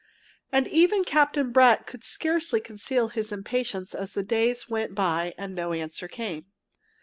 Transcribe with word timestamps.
And 0.51 0.67
even 0.67 1.03
Captain 1.03 1.51
Brett 1.51 1.85
could 1.85 2.03
scarcely 2.03 2.59
conceal 2.59 3.09
his 3.09 3.31
impatience 3.31 3.93
as 3.93 4.13
the 4.13 4.23
days 4.23 4.67
went 4.67 4.95
by 4.95 5.35
and 5.37 5.53
no 5.53 5.73
answer 5.73 6.07
came. 6.07 6.47